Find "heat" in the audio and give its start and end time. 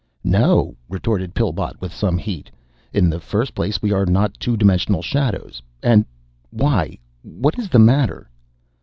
2.17-2.49